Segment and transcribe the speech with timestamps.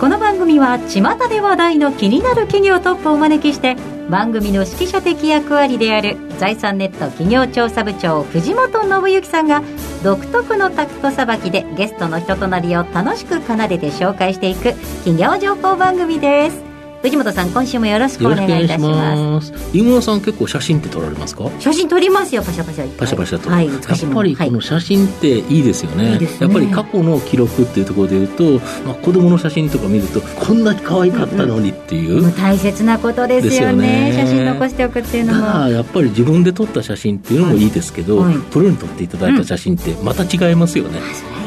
[0.00, 3.76] この番組は巷で話題の気になる企業トップをお招きして
[4.08, 9.62] 番組の指揮者的役割である財産ネット企業調査部長藤本信之さんが
[10.02, 14.72] 独特のタクトさばきでゲストの人となりを楽しく奏でて紹介していく
[15.04, 16.69] 企業情報番組です。
[17.02, 19.52] 藤本さん今週もよろしくお願いいたします。
[19.72, 21.50] 飯村さん結構写真って撮られますか？
[21.58, 23.38] 写真撮りますよパシャパシャパシャパシャ。
[23.38, 26.24] と、はい、やっぱりこの写真っていいですよね,、い。
[26.24, 33.50] いやっぱり過去の記録っていうところでいうと、まあ、子供の写真とか見るとこんなに可愛かったのにっていう、もう大切なことですよね。
[33.50, 34.12] ですよね。
[34.12, 38.34] 写真残しておくっていうのたもだやっぱり自分で撮った写真っていうのもいいですけど、はい。
[38.50, 41.39] プロに撮っていただいた写真ってまた違いますよね、それ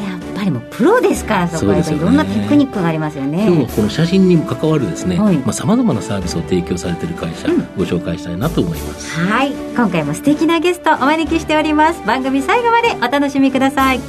[0.50, 3.46] はやっぱりもうプロですからそこはやっぱりいろんなテクニックがありますよね。
[3.46, 5.36] 今日はこの写真に関わるですね、はい。
[5.38, 7.58] まあ、様々なサービスを提供されている会社、うん。
[7.76, 9.20] ご紹介したいなと思います。
[9.20, 9.52] はい。
[9.52, 12.04] 今回も素敵なゲストお招きしております。
[12.06, 14.00] 番組最後までお楽しみください。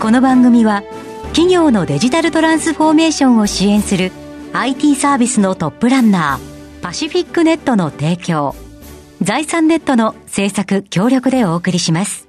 [0.00, 0.82] この番組は
[1.28, 4.12] 企業のデジタルトランスフォーメーションを支援する
[4.52, 8.54] IT サービスのトップランナーパシフィックネットの提供
[9.22, 12.25] 財産ネットの制作協力でお送りします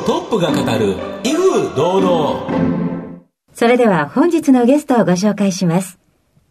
[0.00, 0.94] トップが語る
[1.24, 2.66] 威風堂々
[3.52, 5.98] それでは本日のゲストをご紹介します。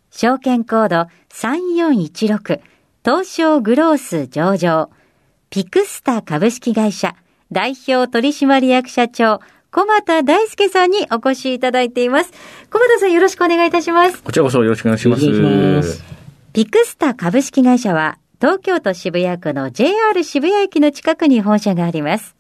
[0.09, 2.61] 証券コード3416
[3.03, 4.89] 東証グロース上場
[5.49, 7.15] ピクスタ株式会社
[7.51, 9.39] 代表取締役社長
[9.71, 12.31] 小俣大輔さんにお越しいただいています。
[12.71, 14.23] 小俣さんよろしくお願いいたします。
[14.23, 15.25] こちらこそよろしくお願いします。
[15.25, 16.03] よろしくお願いします
[16.53, 22.34] ピクスタ株式会社は東京都渋谷区の JR 渋谷駅の近くに本社があります。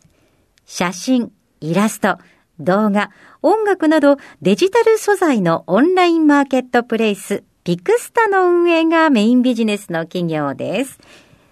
[0.65, 2.17] 写真、イラスト、
[2.59, 10.99] 動画、音楽などデジタル素材のオンラインマーケットプレイス、ピクスタの運営がメインビジネスの企業です。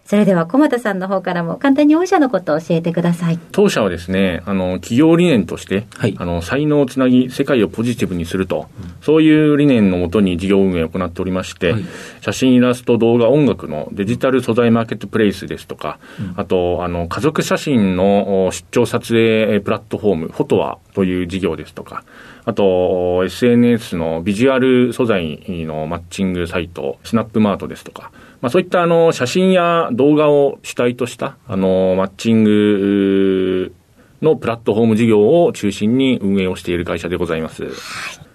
[0.06, 3.40] それでは小俣さんの方からも簡単に御社のことを教えてください。
[3.53, 6.16] 当社はですね、あの、企業理念として、はい。
[6.19, 8.68] あの、才能をつなぎ、世界をポジティブにすると、
[9.02, 11.86] そういう理念のもとに事業運営を行っておりまして、はい。
[12.19, 16.00] 写真、イラスト、動画、音楽のデジタル素材マーケットプレイスですとか、
[16.36, 22.03] あと、あの、家族写真のお出張撮影プラットフォーム、フォトワという事業ですとか、
[22.44, 28.12] あと、お SNS のビジュアル素材のマッチングサイト、スナップマートですとか、
[28.44, 33.74] まあ、そういったあの写真や動画を主体としたあのマッチング
[34.22, 37.64] のプラットフォーム事業を中心に運営をしている会社でございます。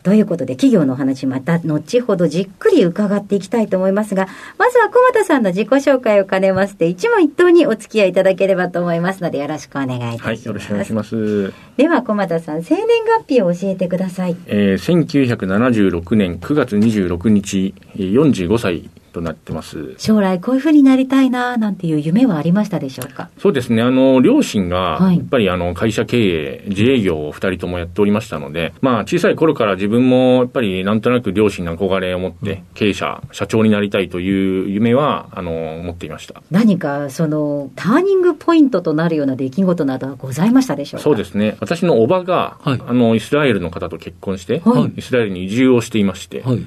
[0.02, 10.24] ということで企業のお話また後ほどじっくり伺っていきたいと思いますが、まずは小俣さんの自己紹介を兼ねまして、一問一答にお付き合いいただければと思いますのでよろしくお願いいたします。
[10.24, 11.52] はい、よろしくお願いします。
[11.76, 14.36] では小俣さん、生年月日を教えてください。
[14.46, 19.94] えー、1976年9月26日、えー45歳となってます。
[19.98, 23.30] 将来こういうふうになりたいななんていう夢はありましたでしょうか？
[23.38, 25.16] そうですね、あの、両親が、はい。
[25.18, 36.42] やっぱりあの、会社経営、自営業を二人ともやっておりましたので、まあ、小さい頃から自分も、やっぱりなんとなく両親の憧れを持って、経営者、社長になりたいという夢は、あの、持っていました。
[36.50, 41.02] 何かそのターニングポイントとなるような出来事などはございましたでしょうか？
[41.02, 41.56] そうですね。
[41.60, 42.82] 私のおばが、はい。
[42.86, 44.98] あの、イスラエルの方と結婚して、はい。
[44.98, 46.64] イスラエルに移住をしていまして、はい。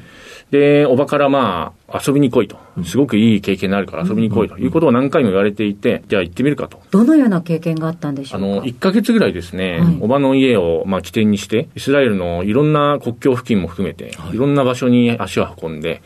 [0.52, 2.58] で、おばからまあ、遊びに来いと。
[2.84, 4.58] すごくいい経験になるから遊びに来いと。
[4.58, 6.82] いうことを何回も言われていて、じゃあ行ってみるかと。
[6.92, 8.48] どのような経験があったんでしょあうか？
[8.48, 9.98] の、1ヶ月ぐらいですね、はい。
[10.02, 16.02] おばの家を、まあ、起点にして、イスラエルのいろんな国境付近も含めて、い、ろんな場所に足を運んで、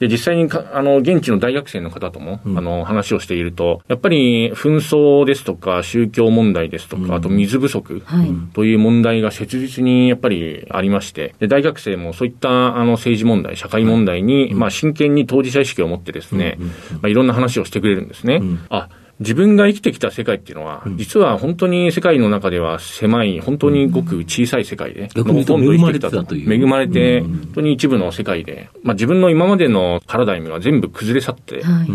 [0.00, 8.28] で、実際にか、あの、現地の大学生の方とも、あの、話をしていると、やっぱり、紛争ですとか、宗教問題ですとか、あと水不足、はい。
[8.54, 16.58] という問題が切実にやっぱりありまして、で大学生もそういったあの政治問題、社会問題に、まあ、真剣に当事者意識を持ってですね、
[16.92, 18.40] まあ、いろんな話をしてくれるんですね。
[18.70, 18.88] あ
[19.18, 26.52] 自分が生きてきた世界っていうのは、実は本当に世界の中では狭い、本当にごく小さい世界で、ほとんど生きてき恵まれてたという。
[26.52, 31.88] 恵まれて、本当に一部の世界で、まあ、自分の今までのパラダイムが全部崩れ去って、はい。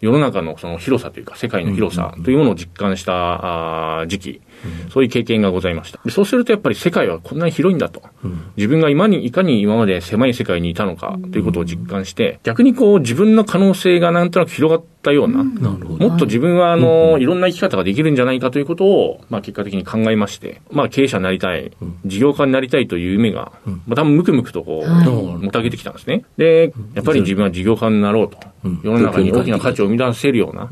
[0.00, 4.40] 世の中のその広さというか、世界の広さというものを実感した時期、
[4.90, 6.00] そういう経験がございました。
[6.04, 8.02] でそうするとやっぱり世界はこんなに広いんだと。
[8.56, 15.44] 自分が今に、いかに今まで狭い世界にいたのかということを実感して、逆にこう自分の可能性がなんとなく広がったような。
[15.44, 21.72] もっと自分はあの、いろんな生き方ができるんじゃないかということを、まあ結果的に考えまして、まあ経営者になりたい、
[22.04, 25.08] 事業家になりたいという夢が、まあ多分むくむくとこう、はい。
[25.08, 26.24] もたげてきたんですね。
[26.36, 28.38] で、やっぱり自分は事業家になろうと。
[28.82, 30.68] 世の中に大きな価値を生み出せるような、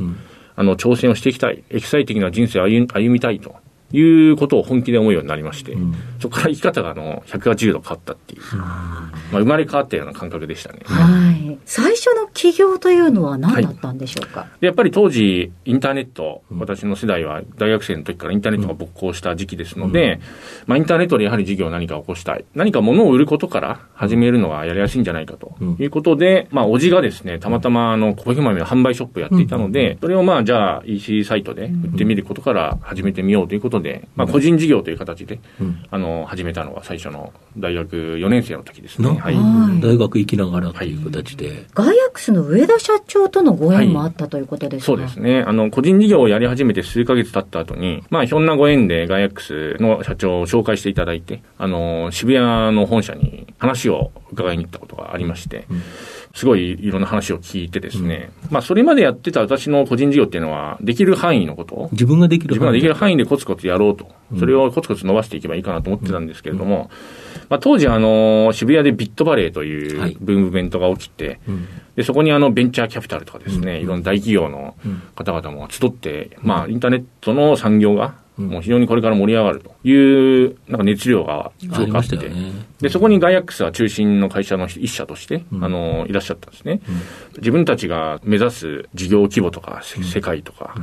[0.57, 3.55] あの、挑戦をしていきたい、エキサイティングな人生を歩歩みたいと
[3.93, 5.77] いうことを本気で思うようになりまして、
[6.21, 10.81] そこから生き方があの180度変わったっていう、まあ、生まれ変わったような感覚でしたね。
[10.85, 11.59] はい。
[11.65, 20.21] 最初の起業というのは何だったんでしょうか、でやっぱり当時、インターネット、私の世代は大学生の時からインターネットが勃興した時期ですので、
[20.67, 35.41] まあ、インターネットでやはり事業を何か起こしたい、何か物を売ることから始めるのがやりやすいんじゃないかということで、まあ、おじがですね、たまたまあのコーヒー豆の販売ショップをやっていたので、それをまあ、じゃあ EC サイトで売ってみることから始めてみようということで、まあ、個人事業という形で、
[35.91, 39.09] あの、始めたのが最初の大学4年生の時ですね。
[39.09, 39.37] なはい。
[39.81, 41.67] 大学行きながらという形で。
[41.75, 45.45] ガイアックスの上田社長とのご縁もあったということですか、そうですね。
[45.47, 55.67] あの、個人事業をやり始めて数ヶ月経った後に、まあ、ひょんなご縁でガイアックスの社長を紹介していただいて、あの、渋谷の本社に話を伺いに行ったことがありまして、
[56.35, 66.91] すごいいろんな話を聞いてですね、まあ、それまでやってた私の個人事業っていうのは、できる範囲のことを、自分ができる自分ができる範囲でコツコツやろうと、それをコツコツ伸ばしていけばいいかなと思ってたんですけれども、
[67.49, 70.13] まあ、当時あの、渋谷でビットバレーといはい。
[70.13, 71.41] うブームベントが起きて、
[71.95, 74.75] でそこにあのベンチャーキャピタルとかですね、いろんな大企業の
[75.15, 82.53] 方々も集って、まあ、インターネットの産業が、もう非常にこれから盛り上がるという、なんか熱量がすありごくあって、ましたよね。
[82.81, 86.81] で、そこにガイアックスは中心の会社の一社として、あの、いらっしゃったんですね。
[87.39, 90.75] 自分たちが目指す事業規模とか、せ世界とか、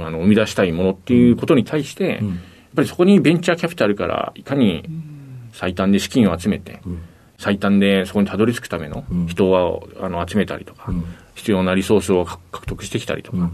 [0.00, 2.20] あの、生み出したいものっていうことに対して、やっ
[2.74, 4.82] ぱりそこにベンチャーキャピタルからいかに
[5.56, 6.80] 最短で資金を集めて、
[7.38, 10.92] 最短でそこにたどり着くための人をあの集めたりとか、
[11.34, 13.50] 必要なリソースを獲獲得してきたりとか、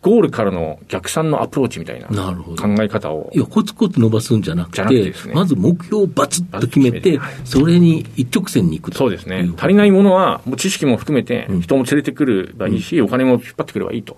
[0.00, 4.82] ゴールからの逆算のアプローチみたいな考え方をいや、コツコツ伸ばすんじゃなくて
[5.28, 5.34] ね。
[5.34, 8.98] まず目標をバツッと決めてそれに一直線に行くと。
[8.98, 9.44] そうですね。
[9.44, 9.54] い。
[9.56, 14.16] 足りないものは、もう知識も含めて、人も連れてくればいいし、お金も引っ張ってくればいいと。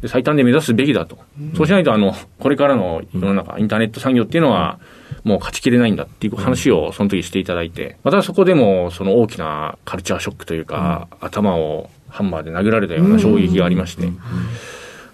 [0.00, 1.18] で最短で目指すべきだと。
[1.56, 4.78] そうしないと、あの、これからの世の中、インターネット産業っていうのは、
[5.24, 14.10] もう勝ちきれないんだっていう話をその時していただいて、またそこでも、その大きなカルチャーショックというか、頭をハンマーで殴られたような衝撃がありまして、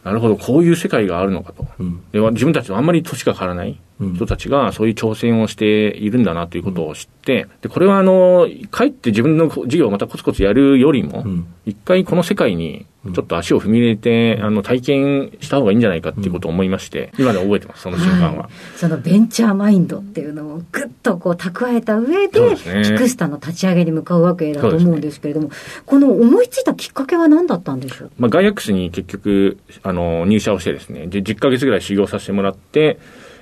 [0.04, 1.64] なるほど、こういう世界があるのかと。
[2.12, 11.24] で自分たちとあんまり年が変わらない人たちがそういう挑戦をしているんだなということを知って、でこれはあの、かえって自分の事業をまたコツコツやるよりも、
[11.66, 18.48] 一回この世界にちょっと足を踏み入れて、あの体験した方がいいんじゃないかっていうことを思いまして、今でも覚えてます、その瞬間は。
[18.76, 25.50] そのベンチャーマインドっていうのをぐっとこう蓄えた上で、ねピクスタの立ち上げに向かうわけだと思うんですけれども、
[25.86, 28.10] この思いついたきっかけは何だったんでしょう？
[28.18, 32.98] まあ、ガイアックスに結局、あの、入社をしてですね、で、10ヶ月ぐらい修行させてもらって、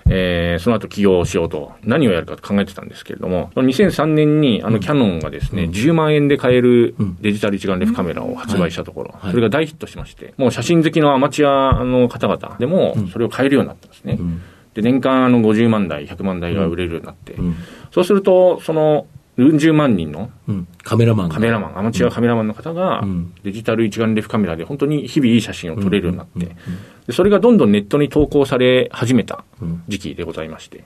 [0.09, 9.31] えーその後起業しようと、何をやるかと考えてたんですけれども、その2003年に、あの、キャノンがですね、10万円で買えるデジタル一眼レフカメラを発売したところ、はい。
[9.31, 14.19] それが大ヒットしまして、もう写真好きのアマチュアの方々でも、それを買えるようになったんですね。
[14.75, 17.35] で、年間あの50万台、100万台が売れるようになって、
[17.93, 19.07] そうすると、その、
[19.39, 19.59] うん。
[19.59, 20.69] 十万人のうん。
[20.83, 21.35] カメラマンが。
[21.35, 26.57] カメラマン、アマチュアカメラマンの方がん、デジタル一眼レフカメラで本当に日々いい写真を撮れるようになって、
[27.07, 29.45] でそれがどんどんネットに投稿され始めた
[29.89, 30.85] 時期でございまして、で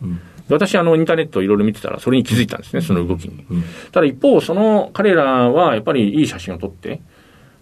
[0.50, 3.44] 私、あの、インターネットをいろいろ見てたら、それに気づいたんですね、その動きに。
[3.90, 7.00] ただ一方、その彼らはやっぱりいい写真を撮って、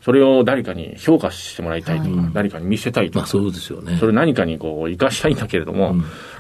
[0.03, 3.97] それを誰かに評価してもらいたいとか、誰かに見せたいとか、まあそうですよね。
[3.99, 5.95] それを何かにこう、生かしたいんだけれども、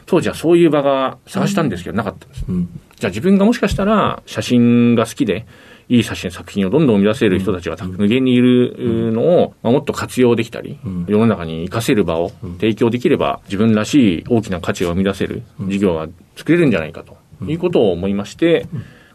[0.07, 2.45] 当時はそういう場が探したんですけど、なかったんです。
[2.49, 2.69] うん。
[2.97, 5.47] じゃあ自分がもしかしたら写真が好きで、
[5.91, 18.69] いい写真、作品をどんどん生み出せる人たちが無限にいるのを、まあもっと活用できたり、世の中に活かせる場を提供できれば、自分らしい大きな価値を生み出せる事業が作れるんじゃないかということを思いまして、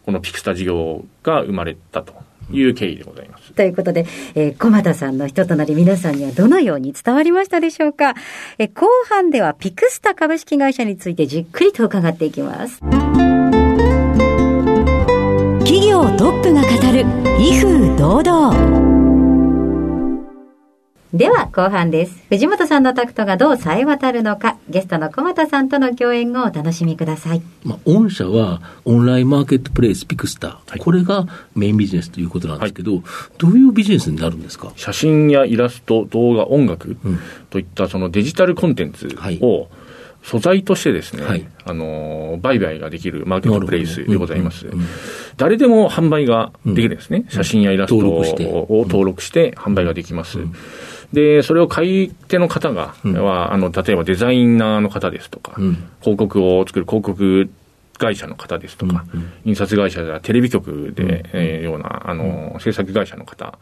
[0.04, 2.14] このピクスタ事業が生まれたと
[2.50, 3.52] いう経緯でございます。
[3.52, 8.14] ということで、えー、駒田さんの人となり皆さんにはどのように伝わりましたでしょうか、
[8.58, 12.80] えー後半ではピクスタ株式会社についてじっくりと伺っていきます。
[15.60, 17.04] 企業トップが語る
[17.40, 18.85] 威風堂々
[21.16, 22.22] では後半です。
[22.28, 27.42] 藤本さんのタクトがどう冴え渡るのか、ゲストの駒田さんとの共演をお楽しみください。
[27.64, 33.02] まあ、御社はオンラインマーケットプレイスピクスター、これがメインビジネスということなんですけど、
[33.38, 34.74] どういうビジネスになるんですか？
[34.76, 36.98] 写真やイラスト、動画、音楽
[37.48, 39.38] といったそのデジタルコンテンツはい。
[39.40, 39.68] を
[40.22, 41.46] 素材としてですね、はい。
[41.64, 44.66] あの、売買ができるマーケットプレイスでございます。
[44.66, 44.86] うんうん。
[45.36, 47.24] 誰でも販売ができるんですね。
[47.30, 49.54] 写真やイラストを登録して。
[49.56, 50.40] 販売ができます。
[51.12, 55.88] で、それを買い手の方が、は、あの、例えばデザイナーの方ですとか、ん。
[56.00, 57.50] 広告を作る広告
[57.98, 59.04] 会社の方ですとか、
[59.44, 63.58] 印刷会社やテレビ局で、えー、ようなあの制作会社の方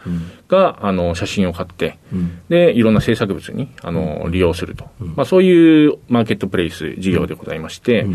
[0.48, 1.98] があの写真を買って、
[2.48, 8.06] でいろんな制作物にあの利用すると、まあ、そういうマーケットプレイス事業でございまして、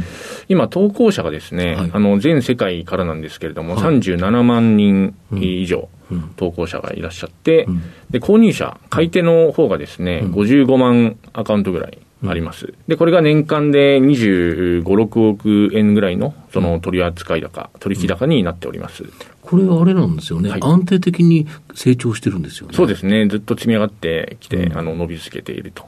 [0.47, 5.89] 今、投稿者がですね、あの全世界からなんですけれども、37万人以上。
[6.37, 7.67] 投稿者がいらっしゃって、
[8.09, 12.73] で購入者、買い手の方がですね、55万アカウントぐらいあります。
[12.87, 19.05] で、これが年間で25、6億円ぐらいのその取扱高、取引高になっております。
[19.41, 22.73] これはあれなんですよね、はい、安定的に成長してるんですよね。
[22.75, 25.87] そうですね、ずっと積み上がってきて、うん、あの伸び続けていると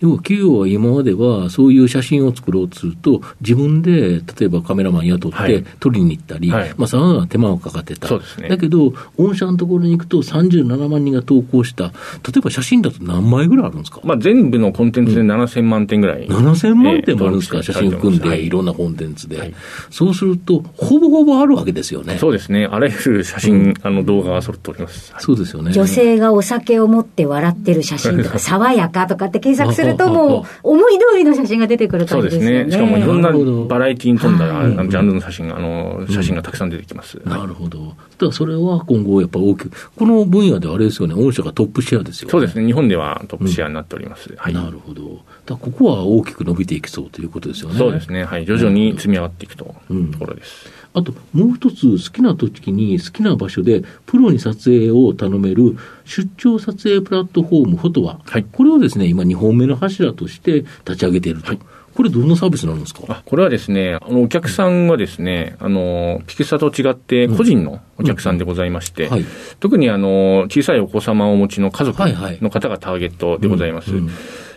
[0.00, 11.92] 要は企業は今までは、そういう写真を作ろうとすると、自分で例えばカメラマン雇って撮りに行ったり、はい、まあ、さまざまな手間がかかってた、そうですね、だけど、御社のところに行くと、37万人が投稿した、例
[12.38, 19.54] えば写真だと何枚ぐらいあるんですか、まあ、全部のコンテンツで7000万点ぐらい、うん、7000万点もあるんですか、えー、写真組んで、はい、いろんなコンテンツで、はい、
[19.90, 22.16] そうすると、ほぼほぼあるわけですよね。
[22.18, 25.72] そうですね、あらゆる写真、うん、あの動画が揃っております、そうですよね。
[25.72, 32.44] 女性がお酒を持って笑ってる写真とか、 爽やかとかって検索すると、もう、思い通りの写真が出てくる感じですね。
[32.44, 32.72] そうですね。
[32.72, 37.18] しかもいろんなバラエティに富んだ、はい、ジャンルの写真、あの、写真がたくさん出てきます。
[37.18, 37.78] うん、なるほど。
[37.80, 42.30] だからそれは今後やっぱ大きく、この分野であれですよね、御社がトップシェアですよね。
[42.32, 42.66] そうですね。
[42.66, 44.34] 日本ではトップシェアになっております。
[44.36, 44.54] はい。
[44.54, 45.20] なるほど。
[45.46, 47.78] だここは大きく伸びていきそうということですよね。
[47.78, 48.24] そうですね。
[48.24, 48.46] はい。
[48.46, 49.69] 徐々に積み上がっていくと
[50.12, 50.68] ところです。
[50.92, 61.48] あともう一つ、好きな時に好きな場所でプロに撮影を頼める出張撮影プラットフォームフォトワ、はい、これをですね、今2本目の柱として立ち上げていると。
[61.48, 61.58] はい。
[61.92, 63.22] これ、どんなサービスなんですか？
[63.26, 69.26] これはですね、あのお客さんはですね、あのピクサと違って、個人のお客さんでございまして、うんうんはい、
[69.58, 73.90] 特にあの小さいお子様をお持ちの家族の方がターゲットでございます。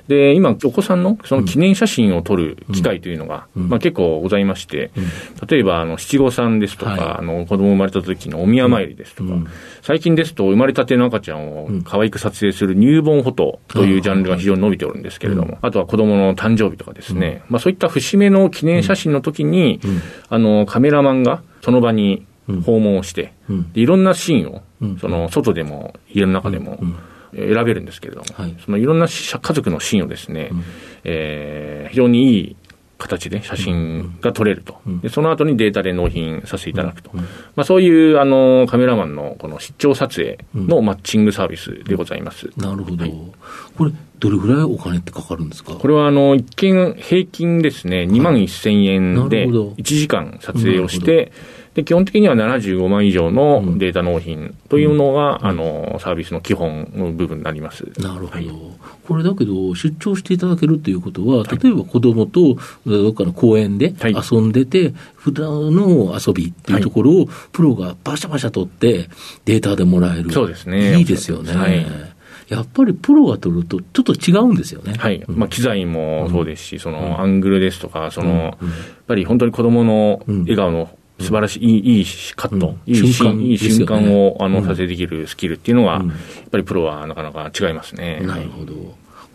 [0.07, 4.91] で、今、お子さんのその記念写真を撮る機会というのが、まあ、結構ございまして、
[5.47, 9.29] 例えば、あの、七五三ですとか、はい、あの、子供生まれた時のお宮参りですとか、
[9.81, 19.79] 最近ですと、生まれたての赤ちゃんを可愛く撮影するニューボンフォトというジャンルが非常に伸びておるんですけれども、あとは子供の誕生日とかですね、まあ、そういった節目の記念写真の時に、
[20.29, 22.25] あの、カメラマンがその場に
[22.65, 23.33] 訪問をして、
[23.73, 24.61] いろんなシーンを、
[24.99, 26.79] その、外でも、家の中でも、
[27.35, 30.63] 選べるんですけれども、はい、そのいろんな家族のシーンをですね、うん、
[31.03, 32.55] えー、非常にいい
[32.97, 42.49] 形で写真が撮れると、うん、でその後にデータで納品させていただくと、うん、まあ、そういうあのカメラマンのこの出張撮影のマッチングサービスでございます。
[42.55, 43.13] なるほど、はい、
[43.77, 43.91] これ、
[44.23, 45.73] どれぐらいお金ってかかるんですか？
[45.73, 51.33] これはあの一見、平均ですね、2万1000円で1時間撮影をして、
[51.73, 57.83] で、基本的には75万以上のデータ納品というのが、うん、あの、サービスの基本の部分になります。
[57.97, 58.29] なるほど。
[58.29, 58.49] はい、
[59.07, 69.09] これだけど、出張していただけるということは、例えば子供とどっかの公園で遊んでて、はい、普段の遊びっていうところを、プロがバシャバシャ取って
[69.45, 70.31] データでもらえる。
[70.31, 70.99] そうですね。
[70.99, 71.53] いいですよね。
[71.53, 72.12] はい
[72.49, 74.93] やっぱりプロが取ると、ちょっと違うんですよね。
[74.97, 75.23] はい。
[75.27, 78.55] まあ、機材もそうですし、その、アングルですとか、その、やっ
[79.07, 88.21] ぱり本当に子供の笑顔の素晴らしい、いいいいカット、うん、いい瞬間、いい瞬間を、あの、撮影できるスキルっていうのは、やっぱりプロはなかなか違いますね。
[88.21, 88.73] なるほど。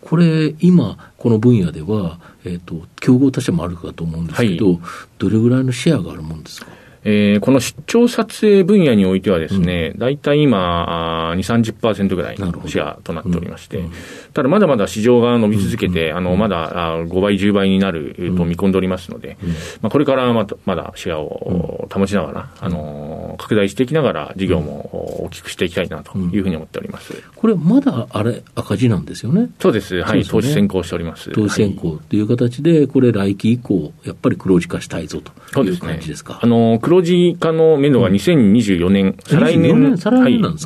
[0.00, 4.78] これ、今、この分野では、えっ、ー、と、競合他社もあるかと思うんですけど、はい、
[5.18, 6.68] どれぐらいのシェアがあるもんですか？
[7.04, 13.84] えー、この出張撮影分野においてはですね、大、う、体、ん、今、2、30%ぐらいのシェアとなっておりまして、うん。
[13.86, 13.92] うん、
[14.34, 19.36] ただまだまだ市場が伸び続けて、うん、あのまだ5倍、10倍になると見込んでおりますので、
[19.80, 29.48] まあ、これからままだシェアを保ちながら、あの拡大していきながら、事業も大きくしていきたいなというふうに思っております、これ、まだあれ、赤字なんですよね。
[29.60, 31.30] そうです、はい、ね、投資先行しております。
[31.30, 35.20] 投資先行という形で、これ、来期以降、やっぱり黒字化したいぞ
[35.52, 36.34] という感じですか？
[36.34, 39.94] すね、あの黒字化の目処が2024年、再来年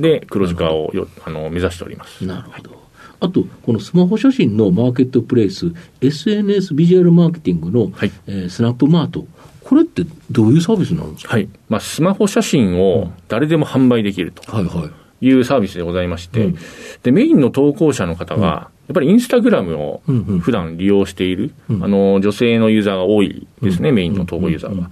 [0.01, 2.25] で黒字化をよあの目指しております。
[2.25, 2.83] なるほど。
[3.21, 8.13] あと、このスマホ写真のマーケットプレイス、SNS ビジュアルマーケティングの、はい。
[8.27, 9.27] えー、スナップマート、
[9.63, 11.49] これってどういうサービスなんですか、はい。
[11.69, 14.43] まあ、スマホ写真を誰でも販売できると。
[14.51, 16.59] はいはいいうサービスでございまして、うん、
[17.03, 20.03] でメインの投稿者の方が、やっぱりインスタグラムを
[20.41, 24.91] 普段利用している、うんうん、あの女性のユーザーが多いですね、うん、メインの投稿ユーザーが。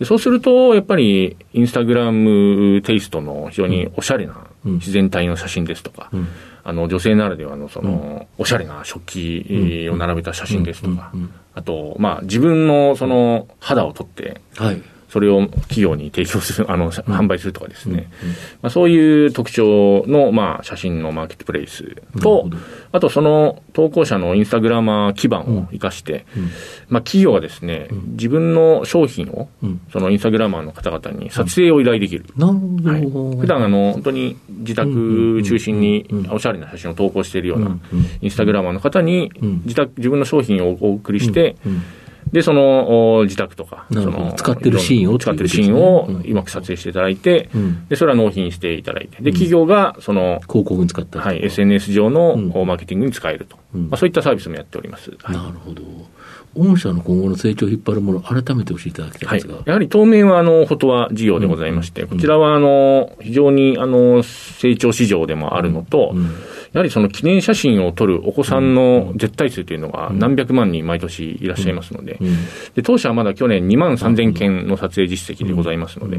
[0.00, 6.10] でそうすると、やっぱりインスタグラムテイストの非常におしゃれな自然体の写真ですとか、
[6.64, 11.12] あの女性ならではのその、おしゃれな食器を並べた写真ですとか、
[11.54, 18.10] あと、まあ、自分のその肌を撮って、はいそれを企業に提供する、あの、販売するとかですね、
[18.62, 22.48] まあ、そういう特徴の、まあ、写真のマーケットプレイスと、
[22.92, 26.26] あとその投稿者のインスタグラマー基盤を生かして、
[26.88, 29.48] まあ、企業がですね、自分の商品を、
[29.92, 32.26] そのインスタグラマーの方々に撮影を依頼できる。
[32.36, 33.38] なるほど。
[33.38, 37.78] 普段あの、本当に自宅中心におしゃれな写真を投稿しているような、
[38.20, 39.32] インスタグラマーの方に、
[39.64, 41.56] 自宅、自分の商品をお送りして、
[42.32, 47.48] で、その自宅とか、その使ってるシーンを、使ってるシーンをうまく撮影していただいて、
[47.88, 53.56] で、それは納品していただいて、で、企業がその、広告に使ったはい、SNS 上のマーケティングに使えると。
[53.72, 55.10] まあ、そういったサービスもやっております。
[55.28, 55.82] なるほど。
[56.56, 66.30] 御社の今後の成長を引っ張るもの、改めて教えていただきたいんですが、はい、やはり当面はあのフォトワ事業でございまして、うん、こちらはあの非常にあの成長市場でもあるのと、うん
[66.72, 72.18] やはりその記念写真を撮るお子さんの絶対数というのが何百万人毎年いらっしゃいますので、
[72.74, 76.18] で当社はまだ去年2万3000件の撮影実績でございますので、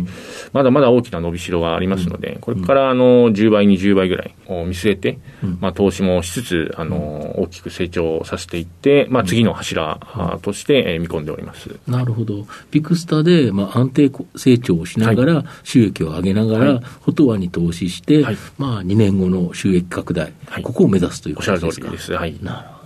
[0.54, 5.20] まだまだ大きな伸びしろがありますので、これからあの10倍、20倍ぐらいを見据えて、
[5.60, 10.00] まあ、投資もしつつ、あの大きく成長させていって、まあ、次の柱
[10.42, 11.70] として見込んでおります。
[11.88, 18.24] なるほど、ピクスタで、まあ、安定成長をしながら、収益を上げながら、フォトワに投資して、
[18.58, 21.90] まあ、2年後の収益拡大、はい、ここを目指すということですか？
[21.90, 22.14] です。
[22.14, 22.36] はい。
[22.42, 22.80] なるほど。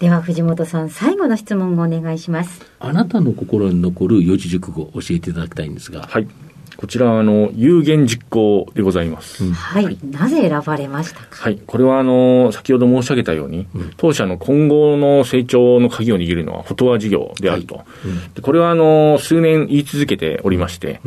[0.00, 2.66] では藤本さん最後の質問をお願いします。
[2.80, 6.02] あなたの心に残る四字熟語教えていただきたいんですが。
[6.02, 6.26] はい
[6.76, 11.26] こちらはあの有言実行でございます、うん、はい、なぜ選ばれましたか？
[11.30, 11.60] はい。
[11.66, 17.84] これはあの先ほど申し上げたように、うん、当社の今後の成長の鍵を握るのはフォトワ事業であると、はい。
[18.36, 21.00] うん、これはあの数年言い続けておりまして、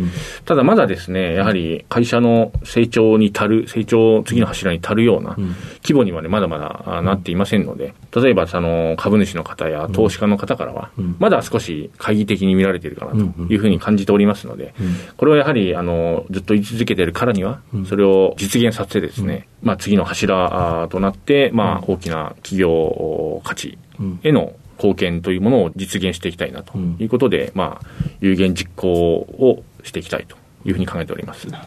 [0.45, 5.35] ただまだですねやはり会社の成長に足る成長次の柱に足るような
[5.83, 13.17] 規模にはねまだまだなっていませんので例えばその株主の方や投資家の方からは、まだ少し懐疑的に見られているかなと
[13.51, 14.73] いうふうに感じておりますので、
[15.17, 23.77] これはやはりあのずっと言い続けているからには、それを実現させてですね、まあ、次の柱となって、まあ、大きな企業価値
[24.23, 27.85] への貢献というものを実現していきたいなということで、まあ、
[28.21, 31.49] 有言実行をしていきたいというふうに考えております。
[31.49, 31.59] はい。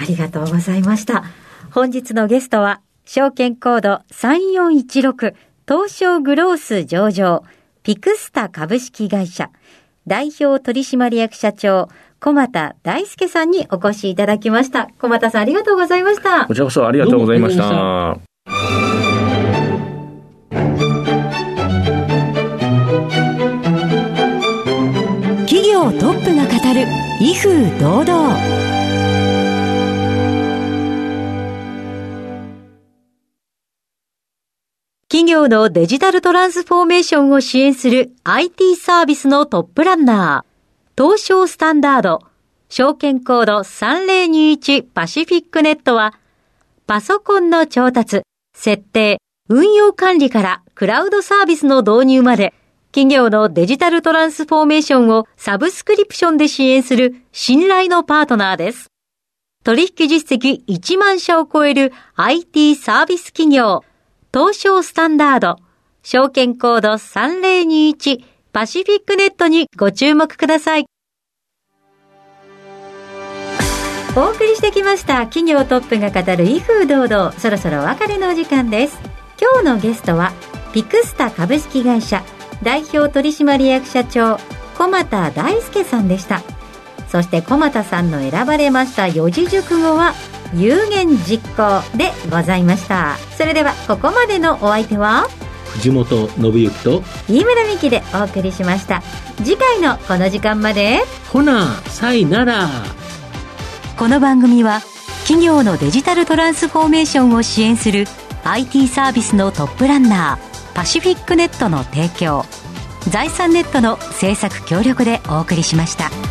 [0.00, 1.24] ありがとうございました。
[1.70, 5.34] 本日のゲストは、証券コード3416
[5.66, 7.42] 東証グロース上場
[7.82, 9.50] ピクスタ株式会社
[10.06, 11.88] 代表取締役社長
[12.20, 14.88] 小俣大輔さんにお越しいただきました。
[14.98, 16.46] 小俣さんありがとうございました。
[16.46, 18.18] こちらこそありがとうございました。
[25.46, 26.86] 企業トップが語る
[27.20, 28.36] 威風堂々。
[35.10, 40.47] 企業のデジタルトランスフォーメーションを支援する IT サービスのトップランナー。
[40.98, 42.24] 東証スタンダード、
[42.68, 46.12] 証券コード3021パシフィックネットは、
[46.88, 52.52] パソコンの調達、設定、運用管理からクラウドサービスの導入まで、
[52.90, 58.88] 企業のデジタルトランスフォーメーションをサブスクリプションで支援する信頼のパートナーです。
[59.62, 63.84] 取引実績1万社を超える IT サービス企業、
[64.34, 65.58] 東証スタンダード、
[66.02, 70.86] 証券コード3021パシフィックネットにご注目ください。
[74.16, 75.26] お送りしてきました。
[75.26, 77.32] 企業トップが語る威風堂々。
[77.32, 78.98] そろそろお別れのお時間です。
[79.40, 80.32] 今日のゲストは
[80.72, 82.24] ピクスタ株式会社。
[82.62, 84.38] 代表取締役社長。
[84.76, 86.42] 小俣大輔さんでした。
[87.08, 89.08] そして小俣さんの選ばれました。
[89.08, 90.14] 四字熟語は
[90.54, 93.16] 有言実行でございました。
[93.36, 95.26] それではここまでのお相手は？
[95.74, 99.02] 藤本信之と飯村美希でお送りしました。
[99.38, 101.00] 次回のこの時間まで。
[101.32, 102.68] ほなさいなら。
[103.96, 104.80] この番組は
[105.22, 108.06] 企業のデジタルトランスフォーメーションを支援する
[108.44, 112.44] IT サービスのトップランナーパシフィックネットの提供
[113.10, 116.27] 財産ネットの制作協力でお送りしました。